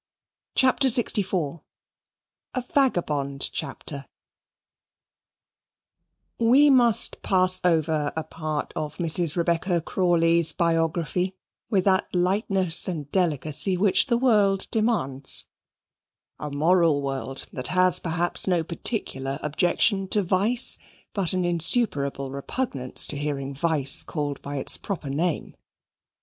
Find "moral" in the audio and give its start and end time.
16.49-17.03